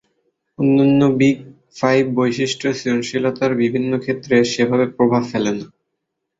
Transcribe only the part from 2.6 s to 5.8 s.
সৃজনশীলতার বিভিন্ন ক্ষেত্রে সেভাবে প্রভাব ফেলে না।